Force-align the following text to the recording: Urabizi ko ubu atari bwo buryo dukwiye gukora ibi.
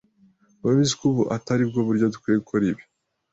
Urabizi 0.63 0.93
ko 0.99 1.03
ubu 1.09 1.23
atari 1.35 1.63
bwo 1.69 1.81
buryo 1.87 2.05
dukwiye 2.13 2.37
gukora 2.43 2.63
ibi. 2.71 2.83